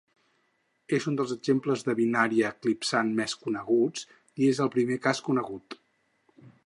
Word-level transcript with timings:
És 0.97 1.05
un 1.11 1.17
dels 1.19 1.33
exemples 1.35 1.83
de 1.89 1.95
binària 1.99 2.49
eclipsant 2.55 3.11
més 3.21 3.35
coneguts, 3.43 4.09
i 4.43 4.49
és 4.55 4.63
el 4.67 4.73
primer 4.77 4.99
cas 5.05 5.23
conegut. 5.29 5.79